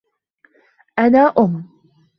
أنا 0.99 1.33
أمّ. 1.39 1.63